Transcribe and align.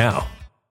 now. 0.00 0.39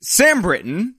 Sam 0.00 0.42
Britton, 0.42 0.96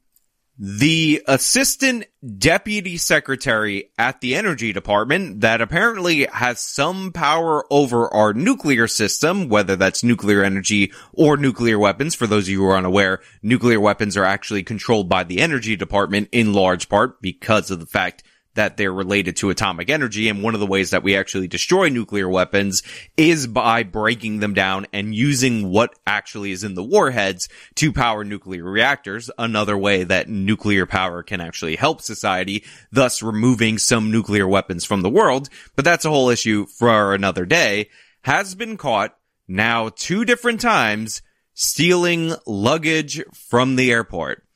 the 0.60 1.22
assistant 1.28 2.06
deputy 2.38 2.98
secretary 2.98 3.92
at 4.00 4.22
the 4.22 4.34
energy 4.34 4.74
department 4.74 5.42
that 5.42 5.62
apparently 5.62 6.26
has 6.26 6.60
some 6.60 7.12
power 7.12 7.64
over 7.72 8.12
our 8.12 8.34
nuclear 8.34 8.88
system, 8.88 9.50
whether 9.50 9.76
that's 9.76 10.04
nuclear 10.04 10.44
energy 10.44 10.92
or 11.14 11.38
nuclear 11.38 11.78
weapons. 11.78 12.16
For 12.16 12.26
those 12.26 12.46
of 12.46 12.50
you 12.50 12.62
who 12.62 12.70
are 12.70 12.78
unaware, 12.78 13.22
nuclear 13.44 13.80
weapons 13.80 14.18
are 14.18 14.26
actually 14.26 14.64
controlled 14.64 15.08
by 15.08 15.24
the 15.24 15.42
energy 15.42 15.76
department 15.76 16.30
in 16.32 16.54
large 16.54 16.90
part 16.90 17.22
because 17.22 17.70
of 17.70 17.80
the 17.80 17.86
fact 17.86 18.24
that 18.58 18.76
they're 18.76 18.92
related 18.92 19.38
to 19.38 19.52
atomic 19.52 19.90
energy. 19.90 20.28
And 20.30 20.42
one 20.42 20.56
of 20.56 20.60
the 20.60 20.66
ways 20.66 20.90
that 20.90 21.04
we 21.04 21.16
actually 21.16 21.48
destroy 21.48 21.90
nuclear 21.90 22.28
weapons 22.28 22.82
is 23.16 23.46
by 23.46 23.84
breaking 23.84 24.40
them 24.40 24.56
down 24.56 24.88
and 24.92 25.14
using 25.14 25.70
what 25.70 25.94
actually 26.06 26.52
is 26.52 26.64
in 26.64 26.74
the 26.74 26.84
warheads 26.84 27.48
to 27.76 27.94
power 27.94 28.24
nuclear 28.24 28.64
reactors. 28.64 29.30
Another 29.38 29.78
way 29.78 30.04
that 30.04 30.28
nuclear 30.28 30.88
power 30.88 31.22
can 31.22 31.40
actually 31.40 31.76
help 31.76 32.02
society, 32.02 32.64
thus 32.92 33.22
removing 33.22 33.78
some 33.78 34.12
nuclear 34.12 34.48
weapons 34.48 34.84
from 34.84 35.02
the 35.02 35.10
world. 35.10 35.50
But 35.76 35.86
that's 35.86 36.06
a 36.06 36.10
whole 36.10 36.30
issue 36.30 36.66
for 36.66 37.14
another 37.14 37.46
day 37.46 37.90
has 38.22 38.56
been 38.56 38.76
caught 38.76 39.16
now 39.48 39.90
two 39.90 40.26
different 40.26 40.60
times 40.60 41.22
stealing 41.54 42.34
luggage 42.46 43.24
from 43.34 43.76
the 43.76 43.92
airport. 43.92 44.47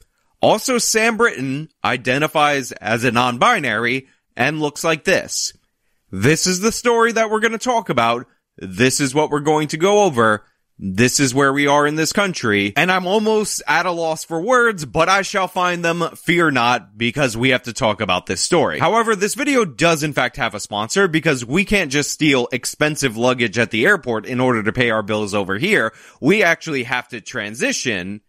Also, 0.42 0.80
Sam 0.80 1.18
Britton 1.18 1.70
identifies 1.84 2.72
as 2.74 3.04
a 3.04 3.12
non-binary 3.12 4.08
and 4.36 4.60
looks 4.60 4.84
like 4.84 5.04
this. 5.04 5.54
This 6.12 6.48
is 6.48 6.60
the 6.60 6.72
story 6.72 7.12
that 7.12 7.30
we're 7.30 7.40
going 7.40 7.52
to 7.52 7.58
talk 7.58 7.90
about. 7.90 8.26
This 8.58 9.00
is 9.00 9.16
what 9.16 9.30
we're 9.30 9.40
going 9.40 9.70
to 9.70 9.78
go 9.78 10.04
over. 10.04 10.44
This 10.84 11.20
is 11.20 11.32
where 11.32 11.54
we 11.54 11.68
are 11.68 11.86
in 11.86 11.96
this 11.96 12.12
country. 12.12 12.74
And 12.76 12.92
I'm 12.92 13.06
almost 13.06 13.62
at 13.68 13.86
a 13.86 13.92
loss 13.92 14.24
for 14.24 14.42
words, 14.42 14.84
but 14.84 15.10
I 15.10 15.22
shall 15.22 15.48
find 15.48 15.86
them. 15.86 16.04
Fear 16.16 16.50
not, 16.50 16.98
because 16.98 17.38
we 17.38 17.50
have 17.50 17.62
to 17.64 17.74
talk 17.74 18.02
about 18.02 18.26
this 18.26 18.42
story. 18.42 18.80
However, 18.80 19.16
this 19.16 19.36
video 19.36 19.64
does 19.64 20.02
in 20.02 20.12
fact 20.12 20.38
have 20.38 20.56
a 20.56 20.60
sponsor 20.60 21.08
because 21.08 21.46
we 21.46 21.66
can't 21.66 21.92
just 21.92 22.10
steal 22.10 22.48
expensive 22.52 23.16
luggage 23.16 23.60
at 23.60 23.70
the 23.70 23.86
airport 23.86 24.26
in 24.26 24.40
order 24.40 24.64
to 24.64 24.74
pay 24.74 24.90
our 24.90 25.04
bills 25.04 25.36
over 25.36 25.60
here. 25.60 25.94
We 26.20 26.42
actually 26.42 26.84
have 26.84 27.08
to 27.10 27.22
transition 27.22 28.22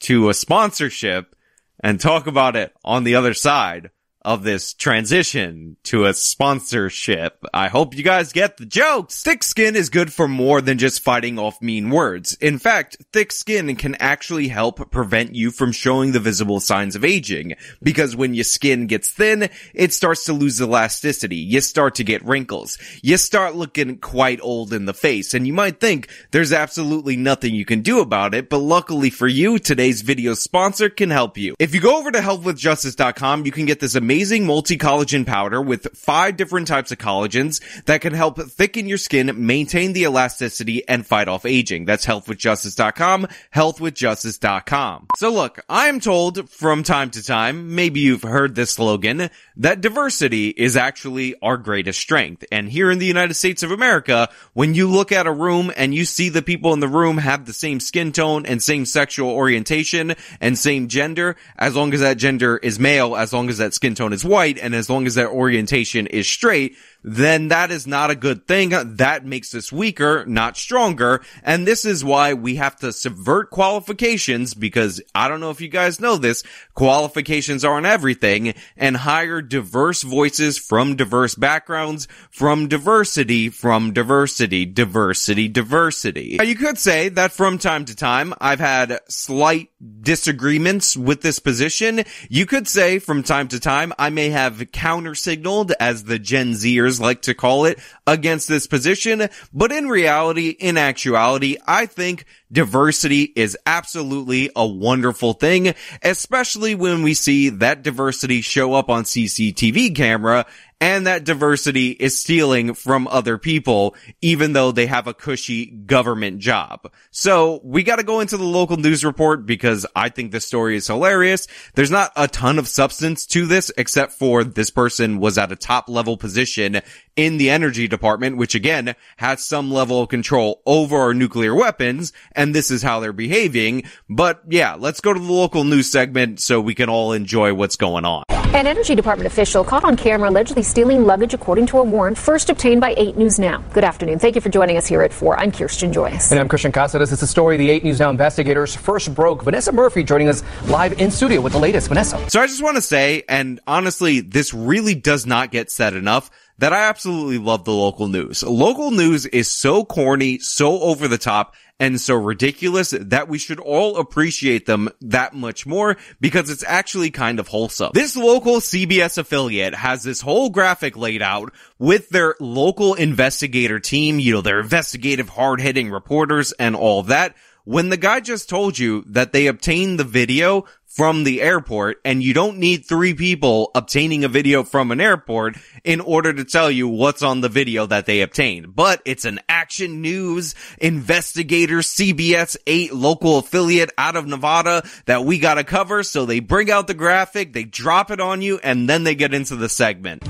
to 0.00 0.28
a 0.28 0.34
sponsorship 0.34 1.34
and 1.80 2.00
talk 2.00 2.26
about 2.26 2.56
it 2.56 2.72
on 2.84 3.04
the 3.04 3.14
other 3.14 3.34
side 3.34 3.90
of 4.28 4.42
this 4.42 4.74
transition 4.74 5.78
to 5.82 6.04
a 6.04 6.12
sponsorship. 6.12 7.42
I 7.54 7.68
hope 7.68 7.96
you 7.96 8.02
guys 8.02 8.34
get 8.34 8.58
the 8.58 8.66
jokes. 8.66 9.22
Thick 9.22 9.42
skin 9.42 9.74
is 9.74 9.88
good 9.88 10.12
for 10.12 10.28
more 10.28 10.60
than 10.60 10.76
just 10.76 11.00
fighting 11.00 11.38
off 11.38 11.62
mean 11.62 11.88
words. 11.88 12.34
In 12.34 12.58
fact, 12.58 12.98
thick 13.10 13.32
skin 13.32 13.74
can 13.76 13.94
actually 13.94 14.48
help 14.48 14.90
prevent 14.90 15.34
you 15.34 15.50
from 15.50 15.72
showing 15.72 16.12
the 16.12 16.20
visible 16.20 16.60
signs 16.60 16.94
of 16.94 17.06
aging. 17.06 17.54
Because 17.82 18.14
when 18.14 18.34
your 18.34 18.44
skin 18.44 18.86
gets 18.86 19.10
thin, 19.10 19.48
it 19.72 19.94
starts 19.94 20.26
to 20.26 20.34
lose 20.34 20.60
elasticity. 20.60 21.36
You 21.36 21.62
start 21.62 21.94
to 21.94 22.04
get 22.04 22.22
wrinkles. 22.22 22.76
You 23.02 23.16
start 23.16 23.56
looking 23.56 23.96
quite 23.96 24.40
old 24.42 24.74
in 24.74 24.84
the 24.84 24.92
face. 24.92 25.32
And 25.32 25.46
you 25.46 25.54
might 25.54 25.80
think 25.80 26.10
there's 26.32 26.52
absolutely 26.52 27.16
nothing 27.16 27.54
you 27.54 27.64
can 27.64 27.80
do 27.80 28.00
about 28.00 28.34
it, 28.34 28.50
but 28.50 28.58
luckily 28.58 29.08
for 29.08 29.26
you, 29.26 29.58
today's 29.58 30.02
video 30.02 30.34
sponsor 30.34 30.90
can 30.90 31.08
help 31.08 31.38
you. 31.38 31.54
If 31.58 31.74
you 31.74 31.80
go 31.80 31.96
over 31.96 32.10
to 32.10 32.18
healthwithjustice.com, 32.18 33.46
you 33.46 33.52
can 33.52 33.64
get 33.64 33.80
this 33.80 33.94
amazing 33.94 34.17
multi-collagen 34.18 35.26
powder 35.26 35.60
with 35.60 35.96
five 35.96 36.36
different 36.36 36.66
types 36.66 36.90
of 36.90 36.98
collagens 36.98 37.60
that 37.84 38.00
can 38.00 38.12
help 38.12 38.40
thicken 38.40 38.88
your 38.88 38.98
skin, 38.98 39.46
maintain 39.46 39.92
the 39.92 40.02
elasticity, 40.02 40.86
and 40.88 41.06
fight 41.06 41.28
off 41.28 41.46
aging. 41.46 41.84
That's 41.84 42.04
healthwithjustice.com, 42.06 43.28
healthwithjustice.com. 43.54 45.06
So 45.16 45.30
look, 45.30 45.60
I'm 45.68 46.00
told 46.00 46.50
from 46.50 46.82
time 46.82 47.10
to 47.10 47.22
time, 47.22 47.74
maybe 47.74 48.00
you've 48.00 48.22
heard 48.22 48.54
this 48.54 48.72
slogan, 48.72 49.30
that 49.56 49.80
diversity 49.80 50.48
is 50.48 50.76
actually 50.76 51.34
our 51.42 51.56
greatest 51.56 52.00
strength. 52.00 52.44
And 52.50 52.68
here 52.68 52.90
in 52.90 52.98
the 52.98 53.06
United 53.06 53.34
States 53.34 53.62
of 53.62 53.70
America, 53.70 54.28
when 54.54 54.74
you 54.74 54.88
look 54.88 55.12
at 55.12 55.26
a 55.26 55.32
room 55.32 55.72
and 55.76 55.94
you 55.94 56.04
see 56.04 56.28
the 56.28 56.42
people 56.42 56.72
in 56.72 56.80
the 56.80 56.88
room 56.88 57.18
have 57.18 57.44
the 57.44 57.52
same 57.52 57.80
skin 57.80 58.12
tone 58.12 58.46
and 58.46 58.62
same 58.62 58.86
sexual 58.86 59.30
orientation 59.30 60.14
and 60.40 60.58
same 60.58 60.88
gender, 60.88 61.36
as 61.56 61.76
long 61.76 61.92
as 61.94 62.00
that 62.00 62.18
gender 62.18 62.56
is 62.56 62.78
male, 62.78 63.16
as 63.16 63.32
long 63.32 63.48
as 63.48 63.58
that 63.58 63.74
skin 63.74 63.94
tone 63.98 64.12
is 64.12 64.24
white, 64.24 64.58
and 64.58 64.74
as 64.74 64.88
long 64.88 65.06
as 65.06 65.14
their 65.14 65.30
orientation 65.30 66.06
is 66.06 66.26
straight, 66.26 66.76
then 67.02 67.48
that 67.48 67.70
is 67.70 67.86
not 67.86 68.10
a 68.10 68.16
good 68.16 68.46
thing. 68.46 68.70
That 68.96 69.24
makes 69.24 69.54
us 69.54 69.72
weaker, 69.72 70.24
not 70.26 70.56
stronger. 70.56 71.22
And 71.42 71.66
this 71.66 71.84
is 71.84 72.04
why 72.04 72.34
we 72.34 72.56
have 72.56 72.76
to 72.76 72.92
subvert 72.92 73.50
qualifications 73.50 74.54
because 74.54 75.00
I 75.14 75.28
don't 75.28 75.40
know 75.40 75.50
if 75.50 75.60
you 75.60 75.68
guys 75.68 76.00
know 76.00 76.16
this, 76.16 76.42
qualifications 76.74 77.64
aren't 77.64 77.86
everything 77.86 78.54
and 78.76 78.96
hire 78.96 79.40
diverse 79.40 80.02
voices 80.02 80.58
from 80.58 80.96
diverse 80.96 81.34
backgrounds, 81.34 82.08
from 82.30 82.68
diversity, 82.68 83.48
from 83.48 83.92
diversity, 83.92 84.66
diversity, 84.66 85.48
diversity. 85.48 86.36
Now, 86.38 86.44
you 86.44 86.56
could 86.56 86.78
say 86.78 87.08
that 87.10 87.32
from 87.32 87.58
time 87.58 87.84
to 87.86 87.96
time 87.96 88.34
I've 88.40 88.60
had 88.60 89.00
slight 89.08 89.70
disagreements 90.02 90.96
with 90.96 91.22
this 91.22 91.38
position. 91.38 92.04
You 92.28 92.46
could 92.46 92.66
say 92.66 92.98
from 92.98 93.22
time 93.22 93.48
to 93.48 93.60
time 93.60 93.92
I 93.98 94.10
may 94.10 94.30
have 94.30 94.72
counter 94.72 95.14
signaled 95.14 95.72
as 95.78 96.04
the 96.04 96.18
Gen 96.18 96.54
Like 97.00 97.22
to 97.22 97.34
call 97.34 97.64
it 97.66 97.78
against 98.06 98.48
this 98.48 98.66
position. 98.66 99.28
But 99.52 99.72
in 99.72 99.88
reality, 99.88 100.48
in 100.48 100.76
actuality, 100.76 101.56
I 101.66 101.86
think 101.86 102.24
diversity 102.50 103.32
is 103.36 103.56
absolutely 103.66 104.50
a 104.56 104.66
wonderful 104.66 105.34
thing, 105.34 105.74
especially 106.02 106.74
when 106.74 107.02
we 107.02 107.14
see 107.14 107.50
that 107.50 107.82
diversity 107.82 108.40
show 108.40 108.74
up 108.74 108.88
on 108.88 109.04
CCTV 109.04 109.94
camera 109.94 110.46
and 110.80 111.06
that 111.06 111.24
diversity 111.24 111.90
is 111.90 112.18
stealing 112.18 112.74
from 112.74 113.08
other 113.08 113.38
people, 113.38 113.96
even 114.22 114.52
though 114.52 114.70
they 114.70 114.86
have 114.86 115.06
a 115.06 115.14
cushy 115.14 115.66
government 115.66 116.38
job. 116.38 116.90
So 117.10 117.60
we 117.64 117.82
gotta 117.82 118.04
go 118.04 118.20
into 118.20 118.36
the 118.36 118.44
local 118.44 118.76
news 118.76 119.04
report 119.04 119.46
because 119.46 119.86
I 119.96 120.08
think 120.08 120.30
this 120.30 120.46
story 120.46 120.76
is 120.76 120.86
hilarious. 120.86 121.48
There's 121.74 121.90
not 121.90 122.12
a 122.16 122.28
ton 122.28 122.58
of 122.58 122.68
substance 122.68 123.26
to 123.26 123.46
this 123.46 123.72
except 123.76 124.12
for 124.12 124.44
this 124.44 124.70
person 124.70 125.18
was 125.18 125.38
at 125.38 125.52
a 125.52 125.56
top 125.56 125.88
level 125.88 126.16
position 126.16 126.80
in 127.16 127.38
the 127.38 127.50
energy 127.50 127.88
department, 127.88 128.36
which 128.36 128.54
again 128.54 128.94
has 129.16 129.42
some 129.42 129.70
level 129.72 130.02
of 130.02 130.08
control 130.08 130.62
over 130.64 130.96
our 130.96 131.14
nuclear 131.14 131.54
weapons. 131.54 132.12
And 132.32 132.54
this 132.54 132.70
is 132.70 132.82
how 132.82 133.00
they're 133.00 133.12
behaving. 133.12 133.84
But 134.08 134.42
yeah, 134.48 134.76
let's 134.78 135.00
go 135.00 135.12
to 135.12 135.20
the 135.20 135.32
local 135.32 135.64
news 135.64 135.90
segment 135.90 136.40
so 136.40 136.60
we 136.60 136.74
can 136.74 136.88
all 136.88 137.12
enjoy 137.12 137.54
what's 137.54 137.76
going 137.76 138.04
on. 138.04 138.37
An 138.54 138.66
Energy 138.66 138.94
Department 138.94 139.26
official 139.26 139.62
caught 139.62 139.84
on 139.84 139.94
camera 139.94 140.30
allegedly 140.30 140.62
stealing 140.62 141.04
luggage 141.04 141.34
according 141.34 141.66
to 141.66 141.80
a 141.80 141.84
warrant 141.84 142.16
first 142.16 142.48
obtained 142.48 142.80
by 142.80 142.94
8 142.96 143.18
News 143.18 143.38
Now. 143.38 143.62
Good 143.74 143.84
afternoon. 143.84 144.18
Thank 144.18 144.36
you 144.36 144.40
for 144.40 144.48
joining 144.48 144.78
us 144.78 144.86
here 144.86 145.02
at 145.02 145.12
4. 145.12 145.38
I'm 145.38 145.52
Kirsten 145.52 145.92
Joyce. 145.92 146.30
And 146.30 146.40
I'm 146.40 146.48
Christian 146.48 146.72
Casadas. 146.72 147.12
It's 147.12 147.20
a 147.20 147.26
story 147.26 147.58
the 147.58 147.68
8 147.68 147.84
News 147.84 148.00
Now 148.00 148.08
investigators 148.08 148.74
first 148.74 149.14
broke. 149.14 149.42
Vanessa 149.42 149.70
Murphy 149.70 150.02
joining 150.02 150.30
us 150.30 150.42
live 150.66 150.98
in 150.98 151.10
studio 151.10 151.42
with 151.42 151.52
the 151.52 151.58
latest. 151.58 151.88
Vanessa. 151.88 152.18
So 152.30 152.40
I 152.40 152.46
just 152.46 152.62
want 152.62 152.76
to 152.76 152.82
say, 152.82 153.22
and 153.28 153.60
honestly, 153.66 154.20
this 154.20 154.54
really 154.54 154.94
does 154.94 155.26
not 155.26 155.50
get 155.50 155.70
said 155.70 155.94
enough 155.94 156.30
that 156.58 156.72
I 156.72 156.88
absolutely 156.88 157.38
love 157.38 157.64
the 157.64 157.72
local 157.72 158.08
news. 158.08 158.42
Local 158.42 158.90
news 158.90 159.26
is 159.26 159.48
so 159.48 159.84
corny, 159.84 160.38
so 160.38 160.80
over 160.80 161.08
the 161.08 161.18
top, 161.18 161.54
and 161.80 162.00
so 162.00 162.16
ridiculous 162.16 162.90
that 162.90 163.28
we 163.28 163.38
should 163.38 163.60
all 163.60 163.98
appreciate 163.98 164.66
them 164.66 164.88
that 165.00 165.32
much 165.32 165.64
more 165.64 165.96
because 166.20 166.50
it's 166.50 166.64
actually 166.66 167.10
kind 167.10 167.38
of 167.38 167.46
wholesome. 167.46 167.92
This 167.94 168.16
local 168.16 168.56
CBS 168.56 169.16
affiliate 169.16 169.74
has 169.74 170.02
this 170.02 170.20
whole 170.20 170.50
graphic 170.50 170.96
laid 170.96 171.22
out 171.22 171.52
with 171.78 172.08
their 172.08 172.34
local 172.40 172.94
investigator 172.94 173.78
team, 173.78 174.18
you 174.18 174.32
know, 174.32 174.40
their 174.40 174.60
investigative 174.60 175.28
hard-hitting 175.28 175.90
reporters 175.90 176.52
and 176.52 176.74
all 176.74 177.04
that 177.04 177.36
when 177.68 177.90
the 177.90 177.98
guy 177.98 178.18
just 178.18 178.48
told 178.48 178.78
you 178.78 179.04
that 179.08 179.32
they 179.32 179.46
obtained 179.46 180.00
the 180.00 180.04
video 180.04 180.64
from 180.98 181.22
the 181.22 181.40
airport 181.40 182.00
and 182.04 182.24
you 182.24 182.34
don't 182.34 182.58
need 182.58 182.84
three 182.84 183.14
people 183.14 183.70
obtaining 183.76 184.24
a 184.24 184.28
video 184.28 184.64
from 184.64 184.90
an 184.90 185.00
airport 185.00 185.56
in 185.84 186.00
order 186.00 186.32
to 186.32 186.44
tell 186.44 186.68
you 186.68 186.88
what's 186.88 187.22
on 187.22 187.40
the 187.40 187.48
video 187.48 187.86
that 187.86 188.04
they 188.04 188.20
obtained. 188.20 188.74
But 188.74 189.00
it's 189.04 189.24
an 189.24 189.38
action 189.48 190.02
news 190.02 190.56
investigator 190.78 191.78
CBS 191.78 192.56
8 192.66 192.92
local 192.92 193.38
affiliate 193.38 193.92
out 193.96 194.16
of 194.16 194.26
Nevada 194.26 194.82
that 195.06 195.24
we 195.24 195.38
gotta 195.38 195.62
cover. 195.62 196.02
So 196.02 196.26
they 196.26 196.40
bring 196.40 196.68
out 196.68 196.88
the 196.88 196.94
graphic, 196.94 197.52
they 197.52 197.62
drop 197.62 198.10
it 198.10 198.20
on 198.20 198.42
you, 198.42 198.58
and 198.58 198.88
then 198.88 199.04
they 199.04 199.14
get 199.14 199.32
into 199.32 199.54
the 199.54 199.68
segment. 199.68 200.24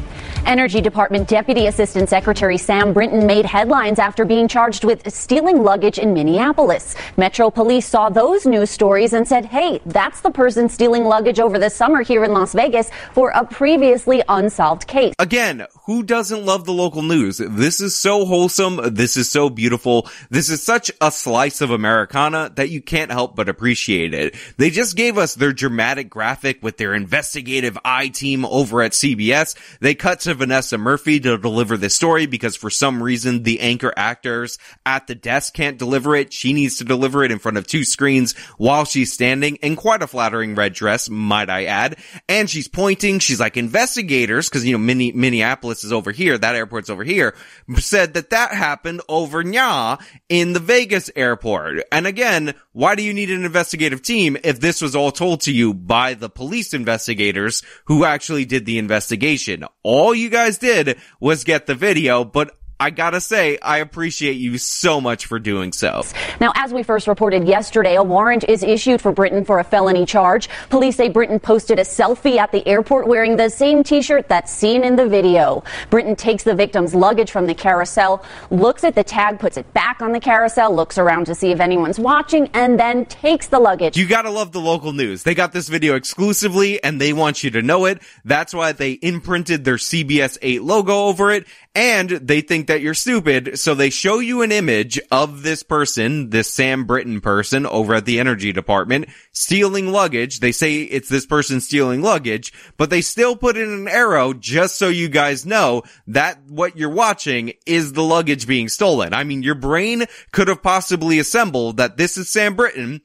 Energy 0.47 0.80
Department 0.80 1.28
Deputy 1.28 1.66
Assistant 1.66 2.09
Secretary 2.09 2.57
Sam 2.57 2.92
Brinton 2.92 3.26
made 3.26 3.45
headlines 3.45 3.99
after 3.99 4.25
being 4.25 4.49
charged 4.49 4.85
with 4.85 5.12
stealing 5.12 5.62
luggage 5.62 5.99
in 5.99 6.12
Minneapolis. 6.14 6.95
Metro 7.16 7.50
Police 7.50 7.87
saw 7.87 8.09
those 8.09 8.47
news 8.47 8.71
stories 8.71 9.12
and 9.12 9.26
said, 9.26 9.45
hey, 9.45 9.80
that's 9.87 10.21
the 10.21 10.30
person 10.30 10.68
stealing 10.68 11.04
luggage 11.04 11.40
over 11.40 11.59
the 11.59 11.71
summer 11.71 12.02
here 12.02 12.25
in 12.25 12.33
Las 12.33 12.54
Vegas 12.54 12.90
for 13.12 13.30
a 13.30 13.45
previously 13.45 14.23
unsolved 14.28 14.87
case. 14.87 15.14
Again, 15.18 15.66
who 15.87 16.02
doesn't 16.02 16.45
love 16.45 16.64
the 16.64 16.73
local 16.73 17.02
news? 17.02 17.38
This 17.38 17.80
is 17.80 17.97
so 17.97 18.25
wholesome. 18.25 18.95
This 18.95 19.16
is 19.16 19.28
so 19.28 19.50
beautiful. 19.50 20.09
This 20.30 20.50
is 20.50 20.62
such 20.62 20.90
a 21.00 21.11
slice 21.11 21.61
of 21.61 21.71
Americana 21.71 22.50
that 22.57 22.71
you 22.71 22.80
can't 22.80 23.11
help 23.11 23.37
but 23.37 23.49
appreciate 23.49 24.14
it. 24.14 24.35
They 24.57 24.71
just 24.71 24.97
gave 24.97 25.18
us 25.18 25.35
their 25.35 25.52
dramatic 25.52 26.11
graphic 26.11 26.62
with 26.62 26.76
their 26.76 26.95
investigative 26.95 27.78
I 27.85 28.09
team 28.09 28.45
over 28.45 28.83
at 28.83 28.92
CBS. 28.92 29.57
They 29.80 29.95
cut 29.95 30.23
to 30.28 30.35
Vanessa 30.35 30.76
Murphy 30.76 31.18
to 31.20 31.38
deliver 31.38 31.78
this 31.78 31.94
story 31.94 32.26
because 32.26 32.54
for 32.54 32.68
some 32.68 33.02
reason 33.02 33.44
the 33.44 33.61
anchor 33.61 33.92
actors 33.97 34.58
at 34.85 35.06
the 35.06 35.14
desk 35.14 35.54
can't 35.54 35.78
deliver 35.78 36.14
it. 36.14 36.35
She 36.35 36.52
needs 36.52 36.76
to 36.76 36.85
deliver 36.85 37.25
it 37.25 37.32
in 37.32 37.38
front 37.38 37.56
of 37.56 37.66
two 37.66 37.82
screens 37.82 38.37
while 38.58 38.85
she's 38.85 39.11
standing 39.11 39.56
in 39.56 39.75
quite 39.75 40.02
a 40.02 40.06
flattering 40.06 40.54
red 40.54 40.75
dress, 40.75 41.08
might 41.08 41.49
I 41.49 41.64
add. 41.64 41.97
And 42.28 42.49
she's 42.49 42.68
pointing. 42.68 43.20
She's 43.20 43.40
like 43.40 43.56
investigators 43.56 44.50
because, 44.50 44.66
you 44.66 44.76
know, 44.76 44.85
Minneapolis 44.85 45.82
is 45.82 45.92
over 45.92 46.12
here. 46.12 46.37
That 46.37 46.54
airport's 46.54 46.90
over 46.90 47.04
here 47.04 47.35
said 47.78 48.14
that 48.14 48.30
that 48.30 48.52
happened 48.52 49.00
over 49.08 49.42
Nya 49.42 49.99
in 50.28 50.52
the 50.52 50.61
Vegas 50.61 51.11
airport. 51.16 51.85
And 51.90 52.06
again, 52.06 52.54
why 52.73 52.97
do 52.97 53.02
you 53.02 53.14
need 53.14 53.30
an 53.30 53.47
investigative 53.47 54.02
team 54.02 54.37
if 54.44 54.61
this 54.61 54.82
was 54.82 54.94
all 54.94 55.11
told 55.11 55.40
to 55.42 55.52
you 55.52 55.73
by 55.73 56.12
the 56.12 56.28
police 56.28 56.75
investigators 56.75 57.62
who 57.87 58.04
actually 58.04 58.44
did 58.44 58.66
the 58.66 58.78
investigation? 58.78 59.64
All 59.82 60.14
you 60.18 60.28
guys 60.28 60.58
did 60.58 60.98
was 61.20 61.44
get 61.44 61.66
the 61.66 61.75
video, 61.75 62.25
but 62.25 62.57
I 62.80 62.90
gotta 62.90 63.20
say, 63.20 63.58
I 63.61 63.78
appreciate 63.78 64.35
you 64.35 64.56
so 64.56 65.00
much 65.00 65.26
for 65.26 65.40
doing 65.40 65.73
so. 65.73 66.04
Now, 66.40 66.52
as 66.54 66.73
we 66.73 66.85
first 66.85 67.08
reported 67.08 67.49
yesterday, 67.49 67.97
a 67.97 68.04
warrant 68.04 68.44
is 68.44 68.62
issued 68.62 69.00
for 69.00 69.11
Brinton 69.11 69.44
for 69.44 69.58
a 69.58 69.64
felony 69.64 70.06
charge. 70.06 70.49
Police 70.70 70.94
say 70.94 71.08
Brinton 71.08 71.40
posted 71.40 71.80
a 71.80 71.82
selfie 71.82 72.37
at 72.37 72.52
the 72.52 72.66
airport 72.68 73.08
wearing 73.08 73.35
the 73.35 73.49
same 73.49 73.82
t-shirt 73.82 74.28
that's 74.28 74.52
seen 74.52 74.85
in 74.85 74.94
the 74.94 75.08
video. 75.08 75.64
Brinton 75.90 76.14
takes 76.14 76.44
the 76.44 76.54
victim's 76.54 76.94
luggage 76.94 77.32
from 77.32 77.47
the 77.47 77.54
carousel, 77.54 78.25
looks 78.50 78.85
at 78.85 78.94
the 78.94 79.02
tag, 79.02 79.40
puts 79.40 79.56
it 79.56 79.73
back 79.75 80.00
on 80.00 80.12
the 80.12 80.20
carousel, 80.20 80.73
looks 80.73 80.99
around 80.99 81.25
to 81.26 81.35
see 81.35 81.50
if 81.50 81.58
anyone's 81.58 81.99
watching, 81.99 82.49
and 82.54 82.78
then 82.78 83.06
takes 83.06 83.49
the 83.49 83.58
luggage. 83.58 83.97
You 83.97 84.06
gotta 84.06 84.30
love 84.30 84.52
the 84.52 84.61
local 84.61 84.92
news. 84.92 85.25
They 85.25 85.35
got 85.35 85.52
this 85.52 85.68
video 85.68 85.97
exclusively 85.97 86.80
and 86.85 87.00
they 87.00 87.12
want 87.12 87.42
you 87.42 87.50
to 87.50 87.61
know 87.61 87.87
it. 87.87 88.00
That's 88.25 88.54
why 88.54 88.70
they 88.70 88.92
imprinted 88.92 89.64
their 89.64 89.78
CBS 89.78 90.38
8 90.40 90.62
logo 90.62 91.06
over 91.06 91.32
it 91.32 91.44
and 91.78 92.11
they 92.11 92.40
think 92.40 92.66
that 92.66 92.80
you're 92.80 92.92
stupid. 92.92 93.56
So 93.56 93.73
they 93.73 93.88
show 93.88 94.18
you 94.18 94.42
an 94.42 94.50
image 94.50 94.99
of 95.12 95.44
this 95.44 95.62
person, 95.62 96.30
this 96.30 96.52
Sam 96.52 96.87
Britton 96.87 97.20
person 97.20 97.66
over 97.66 97.94
at 97.94 98.04
the 98.04 98.18
energy 98.18 98.52
department 98.52 99.06
stealing 99.30 99.92
luggage. 99.92 100.40
They 100.40 100.50
say 100.50 100.82
it's 100.82 101.08
this 101.08 101.25
person 101.25 101.61
stealing 101.61 102.02
luggage, 102.02 102.52
but 102.78 102.90
they 102.90 103.00
still 103.00 103.37
put 103.37 103.56
in 103.56 103.73
an 103.73 103.87
arrow 103.87 104.32
just 104.32 104.75
so 104.75 104.88
you 104.88 105.08
guys 105.08 105.47
know 105.47 105.85
that 106.08 106.42
what 106.49 106.76
you're 106.76 106.90
watching 106.90 107.52
is 107.64 107.92
the 107.92 108.02
luggage 108.02 108.49
being 108.49 108.68
stolen. 108.68 109.14
I 109.14 109.23
mean, 109.23 109.44
your 109.44 109.54
brain 109.54 110.06
could 110.32 110.49
have 110.49 110.64
possibly 110.64 111.20
assembled 111.20 111.76
that 111.76 111.97
this 111.97 112.18
is 112.18 112.28
Sam 112.28 112.56
Britton. 112.56 113.02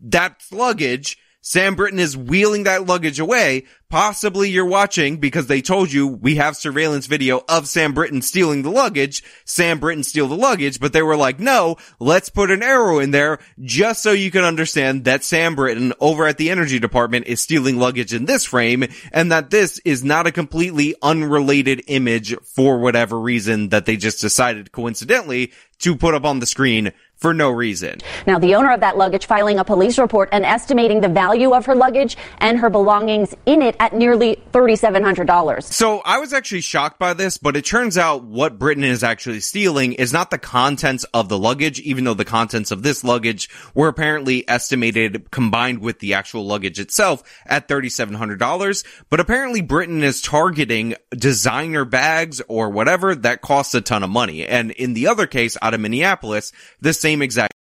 That's 0.00 0.52
luggage. 0.52 1.18
Sam 1.44 1.74
Britton 1.74 1.98
is 1.98 2.16
wheeling 2.16 2.62
that 2.64 2.86
luggage 2.86 3.18
away. 3.18 3.64
Possibly 3.90 4.48
you're 4.48 4.64
watching 4.64 5.16
because 5.16 5.48
they 5.48 5.60
told 5.60 5.92
you 5.92 6.06
we 6.06 6.36
have 6.36 6.56
surveillance 6.56 7.06
video 7.06 7.42
of 7.48 7.66
Sam 7.66 7.92
Britton 7.92 8.22
stealing 8.22 8.62
the 8.62 8.70
luggage. 8.70 9.24
Sam 9.44 9.80
Britton 9.80 10.04
steal 10.04 10.28
the 10.28 10.36
luggage, 10.36 10.78
but 10.78 10.92
they 10.92 11.02
were 11.02 11.16
like, 11.16 11.40
no, 11.40 11.76
let's 11.98 12.28
put 12.28 12.52
an 12.52 12.62
arrow 12.62 13.00
in 13.00 13.10
there 13.10 13.40
just 13.60 14.04
so 14.04 14.12
you 14.12 14.30
can 14.30 14.44
understand 14.44 15.04
that 15.04 15.24
Sam 15.24 15.56
Britton 15.56 15.92
over 15.98 16.28
at 16.28 16.38
the 16.38 16.48
energy 16.48 16.78
department 16.78 17.26
is 17.26 17.40
stealing 17.40 17.76
luggage 17.76 18.14
in 18.14 18.24
this 18.24 18.44
frame 18.44 18.84
and 19.12 19.32
that 19.32 19.50
this 19.50 19.80
is 19.84 20.04
not 20.04 20.28
a 20.28 20.32
completely 20.32 20.94
unrelated 21.02 21.82
image 21.88 22.36
for 22.42 22.78
whatever 22.78 23.18
reason 23.18 23.70
that 23.70 23.84
they 23.84 23.96
just 23.96 24.20
decided 24.20 24.70
coincidentally 24.70 25.52
to 25.80 25.96
put 25.96 26.14
up 26.14 26.24
on 26.24 26.38
the 26.38 26.46
screen 26.46 26.92
for 27.22 27.32
no 27.32 27.50
reason. 27.50 28.00
Now, 28.26 28.40
the 28.40 28.56
owner 28.56 28.72
of 28.72 28.80
that 28.80 28.98
luggage 28.98 29.26
filing 29.26 29.60
a 29.60 29.64
police 29.64 29.96
report 29.96 30.28
and 30.32 30.44
estimating 30.44 31.00
the 31.00 31.08
value 31.08 31.54
of 31.54 31.64
her 31.66 31.74
luggage 31.74 32.16
and 32.38 32.58
her 32.58 32.68
belongings 32.68 33.34
in 33.46 33.62
it 33.62 33.76
at 33.78 33.94
nearly 33.94 34.42
$3,700. 34.52 35.62
So 35.62 36.02
I 36.04 36.18
was 36.18 36.32
actually 36.32 36.62
shocked 36.62 36.98
by 36.98 37.14
this, 37.14 37.38
but 37.38 37.56
it 37.56 37.64
turns 37.64 37.96
out 37.96 38.24
what 38.24 38.58
Britain 38.58 38.82
is 38.82 39.04
actually 39.04 39.38
stealing 39.38 39.92
is 39.92 40.12
not 40.12 40.30
the 40.30 40.38
contents 40.38 41.04
of 41.14 41.28
the 41.28 41.38
luggage, 41.38 41.78
even 41.80 42.02
though 42.02 42.14
the 42.14 42.24
contents 42.24 42.72
of 42.72 42.82
this 42.82 43.04
luggage 43.04 43.48
were 43.72 43.88
apparently 43.88 44.46
estimated 44.48 45.30
combined 45.30 45.78
with 45.78 46.00
the 46.00 46.14
actual 46.14 46.44
luggage 46.44 46.80
itself 46.80 47.22
at 47.46 47.68
$3,700. 47.68 48.84
But 49.10 49.20
apparently 49.20 49.60
Britain 49.60 50.02
is 50.02 50.20
targeting 50.20 50.96
designer 51.10 51.84
bags 51.84 52.42
or 52.48 52.68
whatever 52.68 53.14
that 53.14 53.42
costs 53.42 53.74
a 53.76 53.80
ton 53.80 54.02
of 54.02 54.10
money. 54.10 54.44
And 54.44 54.72
in 54.72 54.94
the 54.94 55.06
other 55.06 55.28
case 55.28 55.56
out 55.62 55.72
of 55.72 55.80
Minneapolis, 55.80 56.52
the 56.80 56.92
same 57.12 57.22
exact 57.22 57.61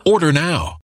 Order 0.05 0.31
now. 0.33 0.80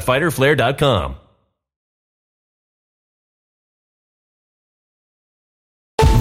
www.fighterflare.com. 0.00 1.29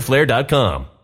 riderflare.com. 0.00 0.99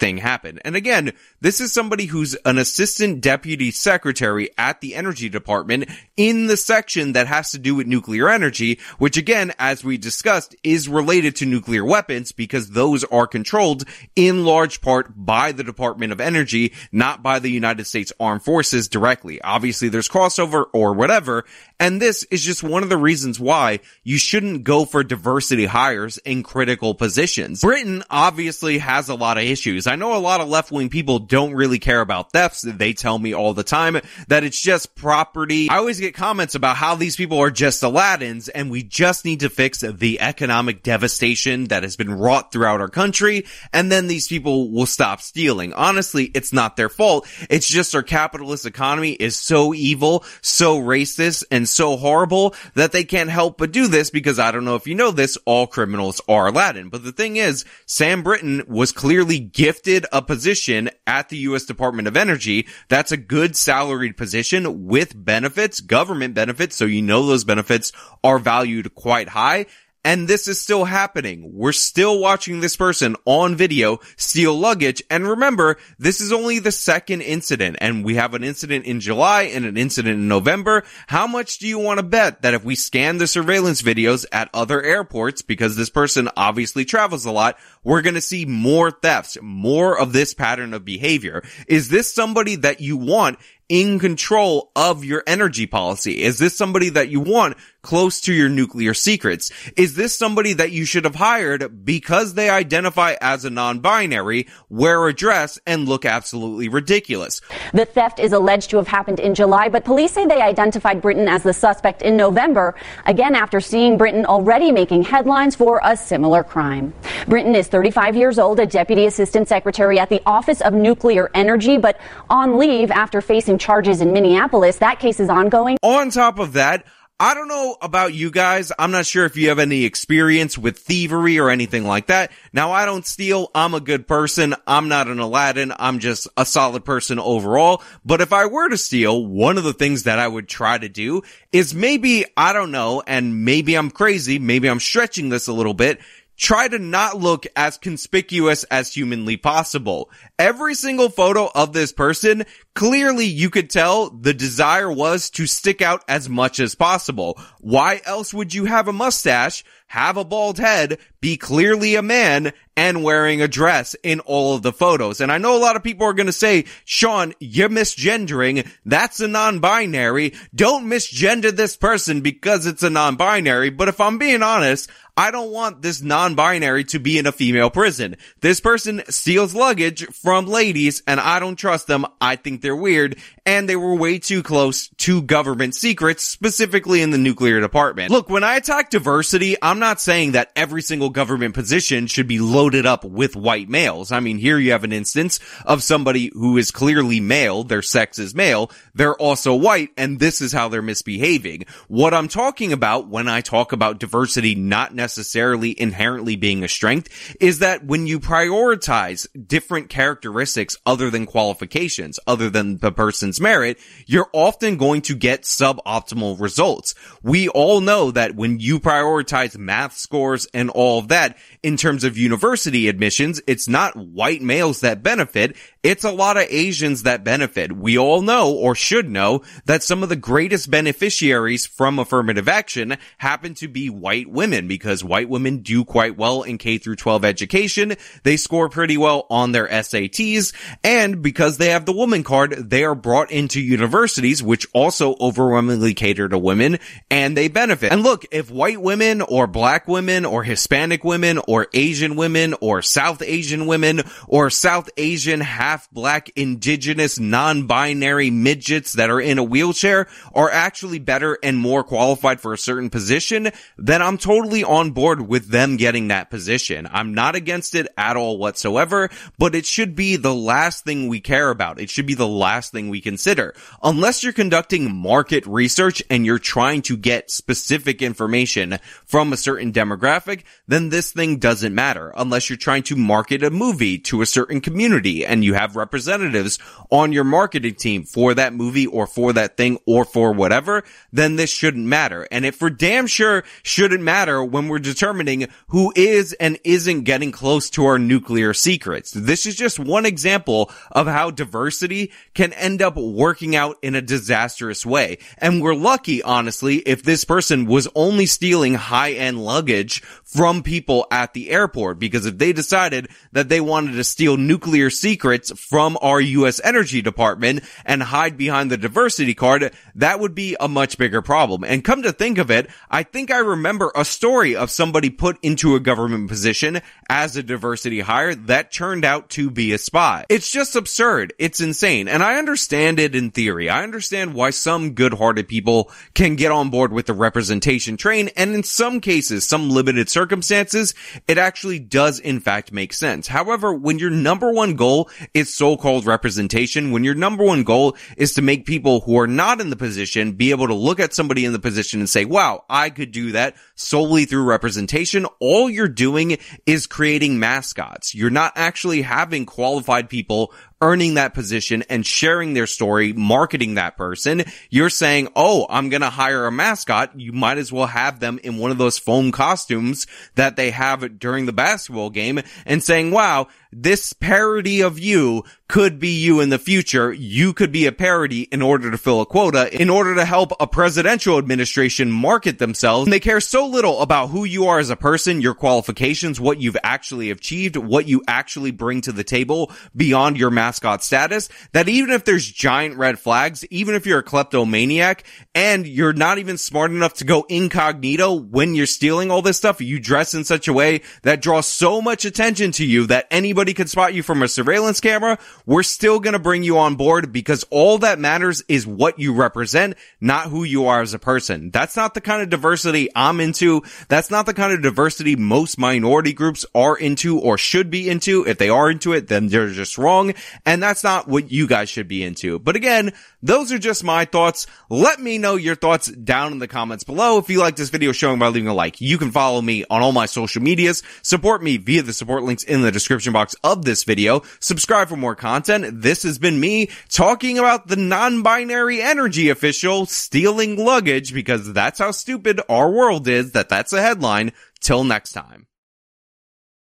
thing 0.00 0.18
happen. 0.18 0.58
And 0.64 0.76
again, 0.76 1.12
this 1.40 1.60
is 1.60 1.72
somebody 1.72 2.06
who's 2.06 2.34
an 2.44 2.58
assistant 2.58 3.20
deputy 3.20 3.70
secretary 3.70 4.50
at 4.56 4.80
the 4.80 4.94
energy 4.94 5.28
department 5.28 5.88
in 6.16 6.46
the 6.46 6.56
section 6.56 7.12
that 7.12 7.26
has 7.26 7.50
to 7.52 7.58
do 7.58 7.74
with 7.74 7.86
nuclear 7.86 8.28
energy, 8.28 8.78
which 8.98 9.16
again, 9.16 9.52
as 9.58 9.84
we 9.84 9.98
discussed, 9.98 10.54
is 10.62 10.88
related 10.88 11.36
to 11.36 11.46
nuclear 11.46 11.84
weapons 11.84 12.32
because 12.32 12.70
those 12.70 13.04
are 13.04 13.26
controlled 13.26 13.84
in 14.14 14.44
large 14.44 14.80
part 14.80 15.12
by 15.16 15.52
the 15.52 15.64
Department 15.64 16.12
of 16.12 16.20
Energy, 16.20 16.72
not 16.92 17.22
by 17.22 17.38
the 17.38 17.50
United 17.50 17.86
States 17.86 18.12
Armed 18.18 18.42
Forces 18.42 18.88
directly. 18.88 19.40
Obviously 19.42 19.88
there's 19.88 20.08
crossover 20.08 20.66
or 20.72 20.92
whatever. 20.92 21.44
And 21.78 22.00
this 22.00 22.24
is 22.24 22.42
just 22.42 22.62
one 22.62 22.82
of 22.82 22.88
the 22.88 22.96
reasons 22.96 23.38
why 23.38 23.80
you 24.02 24.16
shouldn't 24.16 24.64
go 24.64 24.84
for 24.84 25.04
diversity 25.04 25.66
hires 25.66 26.18
in 26.18 26.42
critical 26.42 26.94
positions. 26.94 27.60
Britain 27.60 28.02
obviously 28.08 28.78
has 28.78 29.08
a 29.08 29.14
lot 29.14 29.36
of 29.36 29.44
issues. 29.44 29.85
I 29.86 29.96
know 29.96 30.16
a 30.16 30.18
lot 30.18 30.40
of 30.40 30.48
left 30.48 30.72
wing 30.72 30.88
people 30.88 31.18
don't 31.18 31.54
really 31.54 31.78
care 31.78 32.00
about 32.00 32.32
thefts. 32.32 32.62
They 32.62 32.92
tell 32.92 33.18
me 33.18 33.32
all 33.32 33.54
the 33.54 33.62
time 33.62 34.00
that 34.28 34.44
it's 34.44 34.60
just 34.60 34.94
property. 34.94 35.68
I 35.70 35.76
always 35.76 36.00
get 36.00 36.14
comments 36.14 36.54
about 36.54 36.76
how 36.76 36.94
these 36.94 37.16
people 37.16 37.38
are 37.38 37.50
just 37.50 37.82
Aladdins 37.82 38.48
and 38.54 38.70
we 38.70 38.82
just 38.82 39.24
need 39.24 39.40
to 39.40 39.48
fix 39.48 39.80
the 39.80 40.20
economic 40.20 40.82
devastation 40.82 41.66
that 41.66 41.82
has 41.82 41.96
been 41.96 42.12
wrought 42.12 42.52
throughout 42.52 42.80
our 42.80 42.88
country. 42.88 43.46
And 43.72 43.90
then 43.90 44.06
these 44.06 44.28
people 44.28 44.70
will 44.70 44.86
stop 44.86 45.20
stealing. 45.20 45.72
Honestly, 45.72 46.24
it's 46.34 46.52
not 46.52 46.76
their 46.76 46.88
fault. 46.88 47.28
It's 47.48 47.68
just 47.68 47.94
our 47.94 48.02
capitalist 48.02 48.66
economy 48.66 49.12
is 49.12 49.36
so 49.36 49.72
evil, 49.72 50.24
so 50.40 50.80
racist, 50.80 51.44
and 51.50 51.68
so 51.68 51.96
horrible 51.96 52.54
that 52.74 52.92
they 52.92 53.04
can't 53.04 53.30
help 53.30 53.58
but 53.58 53.72
do 53.72 53.86
this 53.86 54.10
because 54.10 54.38
I 54.38 54.50
don't 54.50 54.64
know 54.64 54.74
if 54.74 54.86
you 54.86 54.94
know 54.94 55.10
this, 55.10 55.38
all 55.44 55.66
criminals 55.66 56.20
are 56.28 56.48
Aladdin. 56.48 56.88
But 56.88 57.04
the 57.04 57.12
thing 57.12 57.36
is, 57.36 57.64
Sam 57.86 58.22
Britton 58.22 58.64
was 58.66 58.92
clearly 58.92 59.38
gifted 59.38 59.75
a 60.12 60.22
position 60.22 60.90
at 61.06 61.28
the 61.28 61.38
U.S. 61.38 61.64
Department 61.64 62.08
of 62.08 62.16
Energy. 62.16 62.66
That's 62.88 63.12
a 63.12 63.16
good 63.16 63.56
salaried 63.56 64.16
position 64.16 64.86
with 64.86 65.24
benefits, 65.24 65.80
government 65.80 66.34
benefits. 66.34 66.76
So 66.76 66.84
you 66.84 67.02
know 67.02 67.26
those 67.26 67.44
benefits 67.44 67.92
are 68.22 68.38
valued 68.38 68.94
quite 68.94 69.28
high. 69.30 69.66
And 70.06 70.28
this 70.28 70.46
is 70.46 70.60
still 70.60 70.84
happening. 70.84 71.50
We're 71.52 71.72
still 71.72 72.20
watching 72.20 72.60
this 72.60 72.76
person 72.76 73.16
on 73.24 73.56
video 73.56 73.98
steal 74.16 74.56
luggage. 74.56 75.02
And 75.10 75.26
remember, 75.26 75.78
this 75.98 76.20
is 76.20 76.32
only 76.32 76.60
the 76.60 76.70
second 76.70 77.22
incident 77.22 77.78
and 77.80 78.04
we 78.04 78.14
have 78.14 78.32
an 78.34 78.44
incident 78.44 78.84
in 78.84 79.00
July 79.00 79.42
and 79.42 79.64
an 79.64 79.76
incident 79.76 80.14
in 80.14 80.28
November. 80.28 80.84
How 81.08 81.26
much 81.26 81.58
do 81.58 81.66
you 81.66 81.80
want 81.80 81.98
to 81.98 82.04
bet 82.04 82.42
that 82.42 82.54
if 82.54 82.64
we 82.64 82.76
scan 82.76 83.18
the 83.18 83.26
surveillance 83.26 83.82
videos 83.82 84.24
at 84.30 84.48
other 84.54 84.80
airports, 84.80 85.42
because 85.42 85.74
this 85.74 85.90
person 85.90 86.28
obviously 86.36 86.84
travels 86.84 87.26
a 87.26 87.32
lot, 87.32 87.58
we're 87.86 88.02
going 88.02 88.14
to 88.14 88.20
see 88.20 88.44
more 88.44 88.90
thefts, 88.90 89.38
more 89.40 89.96
of 89.96 90.12
this 90.12 90.34
pattern 90.34 90.74
of 90.74 90.84
behavior. 90.84 91.44
Is 91.68 91.88
this 91.88 92.12
somebody 92.12 92.56
that 92.56 92.80
you 92.80 92.96
want 92.96 93.38
in 93.68 93.98
control 93.98 94.70
of 94.76 95.04
your 95.04 95.22
energy 95.26 95.66
policy? 95.66 96.22
Is 96.22 96.38
this 96.38 96.56
somebody 96.56 96.90
that 96.90 97.08
you 97.08 97.20
want 97.20 97.56
close 97.82 98.20
to 98.22 98.32
your 98.32 98.48
nuclear 98.48 98.94
secrets? 98.94 99.50
Is 99.76 99.94
this 99.94 100.16
somebody 100.16 100.52
that 100.54 100.72
you 100.72 100.84
should 100.84 101.04
have 101.04 101.14
hired 101.14 101.84
because 101.84 102.34
they 102.34 102.50
identify 102.50 103.14
as 103.20 103.44
a 103.44 103.50
non-binary, 103.50 104.48
wear 104.68 105.06
a 105.06 105.14
dress, 105.14 105.58
and 105.66 105.88
look 105.88 106.04
absolutely 106.04 106.68
ridiculous? 106.68 107.40
The 107.72 107.84
theft 107.84 108.18
is 108.18 108.32
alleged 108.32 108.70
to 108.70 108.76
have 108.76 108.88
happened 108.88 109.20
in 109.20 109.34
July, 109.34 109.68
but 109.68 109.84
police 109.84 110.12
say 110.12 110.26
they 110.26 110.42
identified 110.42 111.00
Brinton 111.00 111.28
as 111.28 111.42
the 111.42 111.52
suspect 111.52 112.02
in 112.02 112.16
November, 112.16 112.74
again 113.04 113.34
after 113.34 113.60
seeing 113.60 113.96
Brinton 113.96 114.26
already 114.26 114.72
making 114.72 115.02
headlines 115.02 115.54
for 115.54 115.80
a 115.82 115.96
similar 115.96 116.42
crime. 116.42 116.92
Brinton 117.28 117.54
is 117.54 117.68
35 117.76 118.16
years 118.16 118.38
old, 118.38 118.58
a 118.58 118.64
deputy 118.64 119.04
assistant 119.04 119.46
secretary 119.48 119.98
at 119.98 120.08
the 120.08 120.22
Office 120.24 120.62
of 120.62 120.72
Nuclear 120.72 121.30
Energy, 121.34 121.76
but 121.76 122.00
on 122.30 122.56
leave 122.56 122.90
after 122.90 123.20
facing 123.20 123.58
charges 123.58 124.00
in 124.00 124.14
Minneapolis. 124.14 124.78
That 124.78 124.98
case 124.98 125.20
is 125.20 125.28
ongoing. 125.28 125.76
On 125.82 126.08
top 126.08 126.38
of 126.38 126.54
that, 126.54 126.86
I 127.20 127.34
don't 127.34 127.48
know 127.48 127.76
about 127.82 128.14
you 128.14 128.30
guys. 128.30 128.72
I'm 128.78 128.92
not 128.92 129.04
sure 129.04 129.26
if 129.26 129.36
you 129.36 129.50
have 129.50 129.58
any 129.58 129.84
experience 129.84 130.56
with 130.56 130.78
thievery 130.78 131.38
or 131.38 131.50
anything 131.50 131.84
like 131.84 132.06
that. 132.06 132.32
Now, 132.50 132.72
I 132.72 132.86
don't 132.86 133.04
steal. 133.04 133.50
I'm 133.54 133.74
a 133.74 133.80
good 133.80 134.08
person. 134.08 134.54
I'm 134.66 134.88
not 134.88 135.08
an 135.08 135.18
Aladdin. 135.18 135.70
I'm 135.78 135.98
just 135.98 136.28
a 136.38 136.46
solid 136.46 136.82
person 136.82 137.18
overall. 137.18 137.82
But 138.06 138.22
if 138.22 138.32
I 138.32 138.46
were 138.46 138.70
to 138.70 138.78
steal, 138.78 139.22
one 139.22 139.58
of 139.58 139.64
the 139.64 139.74
things 139.74 140.04
that 140.04 140.18
I 140.18 140.26
would 140.26 140.48
try 140.48 140.78
to 140.78 140.88
do 140.88 141.20
is 141.52 141.74
maybe, 141.74 142.24
I 142.38 142.54
don't 142.54 142.70
know, 142.70 143.02
and 143.06 143.44
maybe 143.44 143.74
I'm 143.74 143.90
crazy. 143.90 144.38
Maybe 144.38 144.66
I'm 144.66 144.80
stretching 144.80 145.28
this 145.28 145.46
a 145.46 145.52
little 145.52 145.74
bit 145.74 146.00
try 146.36 146.68
to 146.68 146.78
not 146.78 147.18
look 147.18 147.46
as 147.56 147.78
conspicuous 147.78 148.64
as 148.64 148.92
humanly 148.92 149.36
possible. 149.36 150.10
Every 150.38 150.74
single 150.74 151.08
photo 151.08 151.50
of 151.54 151.72
this 151.72 151.92
person, 151.92 152.44
clearly 152.74 153.26
you 153.26 153.50
could 153.50 153.70
tell 153.70 154.10
the 154.10 154.34
desire 154.34 154.90
was 154.90 155.30
to 155.30 155.46
stick 155.46 155.80
out 155.80 156.04
as 156.08 156.28
much 156.28 156.60
as 156.60 156.74
possible. 156.74 157.40
Why 157.60 158.00
else 158.04 158.34
would 158.34 158.52
you 158.52 158.66
have 158.66 158.86
a 158.86 158.92
mustache, 158.92 159.64
have 159.88 160.16
a 160.16 160.24
bald 160.24 160.58
head, 160.58 160.98
be 161.20 161.36
clearly 161.36 161.94
a 161.94 162.02
man, 162.02 162.52
and 162.76 163.02
wearing 163.02 163.40
a 163.40 163.48
dress 163.48 163.96
in 164.02 164.20
all 164.20 164.54
of 164.54 164.62
the 164.62 164.72
photos? 164.72 165.20
And 165.20 165.32
I 165.32 165.38
know 165.38 165.56
a 165.56 165.58
lot 165.58 165.76
of 165.76 165.82
people 165.82 166.06
are 166.06 166.12
gonna 166.12 166.32
say, 166.32 166.66
Sean, 166.84 167.32
you're 167.40 167.70
misgendering. 167.70 168.68
That's 168.84 169.20
a 169.20 169.28
non-binary. 169.28 170.34
Don't 170.54 170.86
misgender 170.86 171.50
this 171.50 171.76
person 171.76 172.20
because 172.20 172.66
it's 172.66 172.82
a 172.82 172.90
non-binary. 172.90 173.70
But 173.70 173.88
if 173.88 174.00
I'm 174.00 174.18
being 174.18 174.42
honest, 174.42 174.90
I 175.16 175.30
don't 175.30 175.50
want 175.50 175.80
this 175.80 176.02
non-binary 176.02 176.84
to 176.84 176.98
be 176.98 177.16
in 177.16 177.26
a 177.26 177.32
female 177.32 177.70
prison. 177.70 178.16
This 178.40 178.60
person 178.60 179.02
steals 179.08 179.54
luggage 179.54 180.06
from 180.08 180.46
ladies 180.46 181.02
and 181.06 181.18
I 181.18 181.38
don't 181.38 181.56
trust 181.56 181.86
them. 181.86 182.04
I 182.20 182.36
think 182.36 182.60
they're 182.60 182.76
weird 182.76 183.16
and 183.46 183.68
they 183.68 183.76
were 183.76 183.94
way 183.94 184.18
too 184.18 184.42
close 184.42 184.88
to 184.98 185.22
government 185.22 185.74
secrets, 185.76 186.24
specifically 186.24 187.00
in 187.00 187.10
the 187.10 187.18
nuclear 187.18 187.60
department. 187.60 188.10
Look, 188.10 188.28
when 188.28 188.42
I 188.42 188.56
attack 188.56 188.90
diversity, 188.90 189.56
I'm 189.62 189.78
not 189.78 190.00
saying 190.00 190.32
that 190.32 190.50
every 190.56 190.82
single 190.82 191.10
government 191.10 191.54
position 191.54 192.08
should 192.08 192.26
be 192.26 192.40
loaded 192.40 192.84
up 192.86 193.04
with 193.04 193.36
white 193.36 193.68
males. 193.68 194.10
I 194.10 194.18
mean, 194.18 194.38
here 194.38 194.58
you 194.58 194.72
have 194.72 194.82
an 194.82 194.92
instance 194.92 195.38
of 195.64 195.84
somebody 195.84 196.32
who 196.34 196.58
is 196.58 196.72
clearly 196.72 197.20
male, 197.20 197.62
their 197.62 197.82
sex 197.82 198.18
is 198.18 198.34
male, 198.34 198.70
they're 198.94 199.14
also 199.14 199.54
white, 199.54 199.90
and 199.96 200.18
this 200.18 200.40
is 200.40 200.52
how 200.52 200.68
they're 200.68 200.82
misbehaving. 200.82 201.66
What 201.86 202.14
I'm 202.14 202.28
talking 202.28 202.72
about 202.72 203.08
when 203.08 203.28
I 203.28 203.40
talk 203.42 203.72
about 203.72 204.00
diversity 204.00 204.56
not 204.56 204.92
necessarily 204.92 205.80
inherently 205.80 206.34
being 206.34 206.64
a 206.64 206.68
strength 206.68 207.36
is 207.40 207.60
that 207.60 207.84
when 207.84 208.08
you 208.08 208.18
prioritize 208.18 209.26
different 209.46 209.88
characteristics 209.88 210.76
other 210.84 211.10
than 211.10 211.26
qualifications, 211.26 212.18
other 212.26 212.50
than 212.50 212.78
the 212.78 212.90
person's 212.90 213.35
merit, 213.40 213.78
you're 214.06 214.30
often 214.32 214.76
going 214.76 215.02
to 215.02 215.14
get 215.14 215.42
suboptimal 215.42 216.40
results. 216.40 216.94
We 217.22 217.48
all 217.48 217.80
know 217.80 218.10
that 218.10 218.34
when 218.34 218.60
you 218.60 218.80
prioritize 218.80 219.56
math 219.56 219.96
scores 219.96 220.46
and 220.52 220.70
all 220.70 220.98
of 220.98 221.08
that, 221.08 221.36
in 221.66 221.76
terms 221.76 222.04
of 222.04 222.16
university 222.16 222.86
admissions, 222.86 223.42
it's 223.48 223.66
not 223.66 223.96
white 223.96 224.40
males 224.40 224.82
that 224.82 225.02
benefit. 225.02 225.56
It's 225.82 226.04
a 226.04 226.12
lot 226.12 226.36
of 226.36 226.46
Asians 226.48 227.02
that 227.02 227.24
benefit. 227.24 227.76
We 227.76 227.98
all 227.98 228.22
know 228.22 228.52
or 228.52 228.76
should 228.76 229.10
know 229.10 229.42
that 229.64 229.82
some 229.82 230.04
of 230.04 230.08
the 230.08 230.14
greatest 230.14 230.70
beneficiaries 230.70 231.66
from 231.66 231.98
affirmative 231.98 232.48
action 232.48 232.96
happen 233.18 233.54
to 233.54 233.66
be 233.66 233.90
white 233.90 234.30
women 234.30 234.68
because 234.68 235.02
white 235.02 235.28
women 235.28 235.58
do 235.58 235.84
quite 235.84 236.16
well 236.16 236.42
in 236.42 236.56
K 236.56 236.78
through 236.78 236.96
12 236.96 237.24
education. 237.24 237.96
They 238.22 238.36
score 238.36 238.68
pretty 238.68 238.96
well 238.96 239.26
on 239.28 239.50
their 239.50 239.66
SATs 239.66 240.54
and 240.84 241.20
because 241.20 241.58
they 241.58 241.70
have 241.70 241.84
the 241.84 241.92
woman 241.92 242.22
card, 242.22 242.52
they 242.70 242.84
are 242.84 242.94
brought 242.94 243.32
into 243.32 243.60
universities 243.60 244.40
which 244.40 244.68
also 244.72 245.16
overwhelmingly 245.20 245.94
cater 245.94 246.28
to 246.28 246.38
women 246.38 246.78
and 247.10 247.36
they 247.36 247.48
benefit. 247.48 247.90
And 247.90 248.04
look, 248.04 248.24
if 248.30 248.52
white 248.52 248.80
women 248.80 249.20
or 249.20 249.48
black 249.48 249.88
women 249.88 250.24
or 250.24 250.44
Hispanic 250.44 251.02
women 251.02 251.40
or 251.48 251.55
Asian 251.72 252.16
women 252.16 252.54
or 252.60 252.82
South 252.82 253.22
Asian 253.22 253.66
women 253.66 254.02
or 254.28 254.50
South 254.50 254.90
Asian 254.96 255.40
half 255.40 255.90
black 255.90 256.30
indigenous 256.36 257.18
non-binary 257.18 258.30
midgets 258.30 258.92
that 258.94 259.10
are 259.10 259.20
in 259.20 259.38
a 259.38 259.44
wheelchair 259.44 260.06
are 260.34 260.50
actually 260.50 260.98
better 260.98 261.38
and 261.42 261.56
more 261.56 261.82
qualified 261.82 262.40
for 262.40 262.52
a 262.52 262.58
certain 262.58 262.90
position, 262.90 263.50
then 263.78 264.02
I'm 264.02 264.18
totally 264.18 264.64
on 264.64 264.90
board 264.90 265.26
with 265.28 265.48
them 265.48 265.76
getting 265.76 266.08
that 266.08 266.30
position. 266.30 266.88
I'm 266.90 267.14
not 267.14 267.34
against 267.34 267.74
it 267.74 267.88
at 267.96 268.16
all 268.16 268.38
whatsoever, 268.38 269.08
but 269.38 269.54
it 269.54 269.66
should 269.66 269.94
be 269.94 270.16
the 270.16 270.34
last 270.34 270.84
thing 270.84 271.08
we 271.08 271.20
care 271.20 271.50
about. 271.50 271.80
It 271.80 271.90
should 271.90 272.06
be 272.06 272.14
the 272.14 272.28
last 272.28 272.72
thing 272.72 272.88
we 272.88 273.00
consider. 273.00 273.54
Unless 273.82 274.22
you're 274.22 274.32
conducting 274.32 274.94
market 274.94 275.46
research 275.46 276.02
and 276.10 276.26
you're 276.26 276.38
trying 276.38 276.82
to 276.82 276.96
get 276.96 277.30
specific 277.30 278.02
information 278.02 278.78
from 279.04 279.32
a 279.32 279.36
certain 279.36 279.72
demographic, 279.72 280.44
then 280.66 280.88
this 280.88 281.12
thing 281.12 281.38
doesn't 281.46 281.76
matter. 281.76 282.12
Unless 282.16 282.50
you're 282.50 282.56
trying 282.56 282.82
to 282.82 282.96
market 282.96 283.44
a 283.44 283.50
movie 283.50 283.98
to 283.98 284.20
a 284.20 284.26
certain 284.26 284.60
community 284.60 285.24
and 285.24 285.44
you 285.44 285.54
have 285.54 285.76
representatives 285.76 286.58
on 286.90 287.12
your 287.12 287.22
marketing 287.22 287.76
team 287.76 288.02
for 288.02 288.34
that 288.34 288.52
movie 288.52 288.88
or 288.88 289.06
for 289.06 289.32
that 289.32 289.56
thing 289.56 289.78
or 289.86 290.04
for 290.04 290.32
whatever, 290.32 290.82
then 291.12 291.36
this 291.36 291.48
shouldn't 291.48 291.86
matter. 291.86 292.26
And 292.32 292.44
it 292.44 292.56
for 292.56 292.68
damn 292.68 293.06
sure 293.06 293.44
shouldn't 293.62 294.02
matter 294.02 294.42
when 294.42 294.66
we're 294.66 294.80
determining 294.80 295.46
who 295.68 295.92
is 295.94 296.32
and 296.32 296.58
isn't 296.64 297.02
getting 297.04 297.30
close 297.30 297.70
to 297.70 297.86
our 297.86 297.98
nuclear 298.00 298.52
secrets. 298.52 299.12
This 299.12 299.46
is 299.46 299.54
just 299.54 299.78
one 299.78 300.04
example 300.04 300.72
of 300.90 301.06
how 301.06 301.30
diversity 301.30 302.10
can 302.34 302.54
end 302.54 302.82
up 302.82 302.96
working 302.96 303.54
out 303.54 303.76
in 303.82 303.94
a 303.94 304.02
disastrous 304.02 304.84
way. 304.84 305.18
And 305.38 305.62
we're 305.62 305.76
lucky, 305.76 306.24
honestly, 306.24 306.78
if 306.78 307.04
this 307.04 307.22
person 307.22 307.66
was 307.66 307.86
only 307.94 308.26
stealing 308.26 308.74
high-end 308.74 309.44
luggage 309.44 310.02
from 310.24 310.64
people 310.64 311.06
at 311.12 311.25
the 311.34 311.50
airport 311.50 311.98
because 311.98 312.26
if 312.26 312.38
they 312.38 312.52
decided 312.52 313.08
that 313.32 313.48
they 313.48 313.60
wanted 313.60 313.92
to 313.92 314.04
steal 314.04 314.36
nuclear 314.36 314.90
secrets 314.90 315.50
from 315.58 315.98
our 316.00 316.20
U.S. 316.20 316.60
Energy 316.62 317.02
Department 317.02 317.62
and 317.84 318.02
hide 318.02 318.36
behind 318.36 318.70
the 318.70 318.76
diversity 318.76 319.34
card, 319.34 319.72
that 319.94 320.20
would 320.20 320.34
be 320.34 320.56
a 320.58 320.68
much 320.68 320.98
bigger 320.98 321.22
problem. 321.22 321.64
And 321.64 321.84
come 321.84 322.02
to 322.02 322.12
think 322.12 322.38
of 322.38 322.50
it, 322.50 322.68
I 322.90 323.02
think 323.02 323.30
I 323.30 323.38
remember 323.38 323.92
a 323.94 324.04
story 324.04 324.56
of 324.56 324.70
somebody 324.70 325.10
put 325.10 325.38
into 325.42 325.74
a 325.74 325.80
government 325.80 326.28
position 326.28 326.80
as 327.08 327.36
a 327.36 327.42
diversity 327.42 328.00
hire 328.00 328.34
that 328.34 328.72
turned 328.72 329.04
out 329.04 329.30
to 329.30 329.50
be 329.50 329.72
a 329.72 329.78
spy. 329.78 330.24
It's 330.28 330.50
just 330.50 330.76
absurd. 330.76 331.32
It's 331.38 331.60
insane. 331.60 332.08
And 332.08 332.22
I 332.22 332.38
understand 332.38 332.98
it 332.98 333.14
in 333.14 333.30
theory. 333.30 333.68
I 333.70 333.82
understand 333.82 334.34
why 334.34 334.50
some 334.50 334.94
good-hearted 334.94 335.48
people 335.48 335.90
can 336.14 336.36
get 336.36 336.52
on 336.52 336.70
board 336.70 336.92
with 336.92 337.06
the 337.06 337.14
representation 337.14 337.96
train. 337.96 338.30
And 338.36 338.54
in 338.54 338.62
some 338.62 339.00
cases, 339.00 339.46
some 339.46 339.70
limited 339.70 340.08
circumstances, 340.08 340.94
it 341.26 341.38
actually 341.38 341.78
does 341.78 342.18
in 342.18 342.40
fact 342.40 342.72
make 342.72 342.92
sense. 342.92 343.26
However, 343.26 343.72
when 343.72 343.98
your 343.98 344.10
number 344.10 344.52
one 344.52 344.74
goal 344.74 345.10
is 345.34 345.54
so-called 345.54 346.06
representation, 346.06 346.90
when 346.90 347.04
your 347.04 347.14
number 347.14 347.44
one 347.44 347.64
goal 347.64 347.96
is 348.16 348.34
to 348.34 348.42
make 348.42 348.66
people 348.66 349.00
who 349.00 349.18
are 349.18 349.26
not 349.26 349.60
in 349.60 349.70
the 349.70 349.76
position 349.76 350.32
be 350.32 350.50
able 350.50 350.66
to 350.68 350.74
look 350.74 351.00
at 351.00 351.14
somebody 351.14 351.44
in 351.44 351.52
the 351.52 351.58
position 351.58 352.00
and 352.00 352.08
say, 352.08 352.24
wow, 352.24 352.64
I 352.68 352.90
could 352.90 353.12
do 353.12 353.32
that 353.32 353.56
solely 353.74 354.24
through 354.24 354.44
representation, 354.44 355.26
all 355.40 355.68
you're 355.70 355.88
doing 355.88 356.38
is 356.66 356.86
creating 356.86 357.38
mascots. 357.38 358.14
You're 358.14 358.30
not 358.30 358.52
actually 358.56 359.02
having 359.02 359.46
qualified 359.46 360.08
people 360.08 360.52
earning 360.80 361.14
that 361.14 361.34
position 361.34 361.82
and 361.88 362.04
sharing 362.04 362.54
their 362.54 362.66
story, 362.66 363.12
marketing 363.12 363.74
that 363.74 363.96
person. 363.96 364.44
You're 364.68 364.90
saying, 364.90 365.28
oh, 365.34 365.66
I'm 365.70 365.88
going 365.88 366.02
to 366.02 366.10
hire 366.10 366.46
a 366.46 366.52
mascot. 366.52 367.18
You 367.18 367.32
might 367.32 367.58
as 367.58 367.72
well 367.72 367.86
have 367.86 368.20
them 368.20 368.38
in 368.42 368.58
one 368.58 368.70
of 368.70 368.78
those 368.78 368.98
foam 368.98 369.32
costumes 369.32 370.06
that 370.34 370.56
they 370.56 370.70
have 370.70 371.18
during 371.18 371.46
the 371.46 371.52
basketball 371.52 372.10
game 372.10 372.40
and 372.66 372.82
saying, 372.82 373.10
wow, 373.10 373.48
this 373.72 374.12
parody 374.12 374.82
of 374.82 374.98
you 374.98 375.44
could 375.68 375.98
be 375.98 376.20
you 376.20 376.40
in 376.40 376.48
the 376.48 376.58
future. 376.58 377.12
You 377.12 377.52
could 377.52 377.72
be 377.72 377.86
a 377.86 377.92
parody 377.92 378.42
in 378.42 378.62
order 378.62 378.90
to 378.90 378.98
fill 378.98 379.20
a 379.20 379.26
quota, 379.26 379.74
in 379.80 379.90
order 379.90 380.14
to 380.14 380.24
help 380.24 380.52
a 380.60 380.66
presidential 380.66 381.38
administration 381.38 382.10
market 382.10 382.58
themselves. 382.58 383.06
And 383.06 383.12
they 383.12 383.20
care 383.20 383.40
so 383.40 383.66
little 383.66 384.00
about 384.00 384.28
who 384.28 384.44
you 384.44 384.66
are 384.66 384.78
as 384.78 384.90
a 384.90 384.96
person, 384.96 385.40
your 385.40 385.54
qualifications, 385.54 386.40
what 386.40 386.60
you've 386.60 386.76
actually 386.84 387.30
achieved, 387.30 387.76
what 387.76 388.06
you 388.06 388.22
actually 388.28 388.70
bring 388.70 389.00
to 389.02 389.12
the 389.12 389.24
table 389.24 389.72
beyond 389.94 390.38
your 390.38 390.50
mascot 390.50 391.02
status, 391.02 391.48
that 391.72 391.88
even 391.88 392.10
if 392.10 392.24
there's 392.24 392.48
giant 392.48 392.96
red 392.96 393.18
flags, 393.18 393.64
even 393.66 393.94
if 393.94 394.06
you're 394.06 394.20
a 394.20 394.24
kleptomaniac 394.24 395.24
and 395.54 395.86
you're 395.86 396.12
not 396.12 396.38
even 396.38 396.58
smart 396.58 396.92
enough 396.92 397.14
to 397.14 397.24
go 397.24 397.44
incognito 397.48 398.34
when 398.34 398.74
you're 398.74 398.86
stealing 398.86 399.30
all 399.30 399.42
this 399.42 399.56
stuff, 399.56 399.80
you 399.80 399.98
dress 399.98 400.34
in 400.34 400.44
such 400.44 400.68
a 400.68 400.72
way 400.72 401.00
that 401.22 401.42
draws 401.42 401.66
so 401.66 402.00
much 402.00 402.24
attention 402.24 402.70
to 402.70 402.84
you 402.84 403.06
that 403.06 403.26
anybody 403.30 403.74
could 403.74 403.90
spot 403.90 404.14
you 404.14 404.22
from 404.22 404.42
a 404.42 404.48
surveillance 404.48 405.00
camera, 405.00 405.38
we're 405.66 405.82
still 405.82 406.20
going 406.20 406.32
to 406.32 406.38
bring 406.38 406.62
you 406.62 406.78
on 406.78 406.94
board 406.94 407.32
because 407.32 407.64
all 407.70 407.98
that 407.98 408.18
matters 408.18 408.62
is 408.68 408.86
what 408.86 409.18
you 409.18 409.34
represent, 409.34 409.96
not 410.20 410.48
who 410.48 410.64
you 410.64 410.86
are 410.86 411.02
as 411.02 411.12
a 411.12 411.18
person. 411.18 411.70
That's 411.70 411.96
not 411.96 412.14
the 412.14 412.20
kind 412.20 412.40
of 412.40 412.48
diversity 412.48 413.08
I'm 413.14 413.40
into. 413.40 413.82
That's 414.08 414.30
not 414.30 414.46
the 414.46 414.54
kind 414.54 414.72
of 414.72 414.82
diversity 414.82 415.36
most 415.36 415.78
minority 415.78 416.32
groups 416.32 416.64
are 416.74 416.96
into 416.96 417.40
or 417.40 417.58
should 417.58 417.90
be 417.90 418.08
into. 418.08 418.46
If 418.46 418.58
they 418.58 418.68
are 418.68 418.90
into 418.90 419.12
it, 419.12 419.28
then 419.28 419.48
they're 419.48 419.68
just 419.68 419.98
wrong. 419.98 420.34
And 420.64 420.82
that's 420.82 421.02
not 421.02 421.28
what 421.28 421.50
you 421.50 421.66
guys 421.66 421.88
should 421.88 422.08
be 422.08 422.22
into. 422.22 422.58
But 422.58 422.76
again, 422.76 423.12
those 423.46 423.72
are 423.72 423.78
just 423.78 424.04
my 424.04 424.24
thoughts. 424.24 424.66
Let 424.90 425.20
me 425.20 425.38
know 425.38 425.56
your 425.56 425.74
thoughts 425.74 426.08
down 426.08 426.52
in 426.52 426.58
the 426.58 426.68
comments 426.68 427.04
below. 427.04 427.38
If 427.38 427.48
you 427.48 427.60
like 427.60 427.76
this 427.76 427.90
video, 427.90 428.12
showing 428.12 428.38
by 428.38 428.48
leaving 428.48 428.68
a 428.68 428.74
like. 428.74 429.00
You 429.00 429.18
can 429.18 429.30
follow 429.30 429.62
me 429.62 429.84
on 429.90 430.02
all 430.02 430.12
my 430.12 430.26
social 430.26 430.62
medias. 430.62 431.02
Support 431.22 431.62
me 431.62 431.76
via 431.76 432.02
the 432.02 432.12
support 432.12 432.42
links 432.42 432.64
in 432.64 432.82
the 432.82 432.92
description 432.92 433.32
box 433.32 433.54
of 433.62 433.84
this 433.84 434.04
video. 434.04 434.42
Subscribe 434.60 435.08
for 435.08 435.16
more 435.16 435.36
content. 435.36 436.02
This 436.02 436.22
has 436.24 436.38
been 436.38 436.58
me 436.58 436.90
talking 437.08 437.58
about 437.58 437.88
the 437.88 437.96
non-binary 437.96 439.00
energy 439.00 439.48
official 439.48 440.06
stealing 440.06 440.76
luggage 440.76 441.32
because 441.32 441.72
that's 441.72 441.98
how 441.98 442.10
stupid 442.10 442.60
our 442.68 442.90
world 442.90 443.28
is 443.28 443.52
that 443.52 443.68
that's 443.68 443.92
a 443.92 444.02
headline. 444.02 444.52
Till 444.80 445.04
next 445.04 445.32
time. 445.32 445.66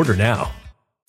Order 0.00 0.16
now. 0.16 0.59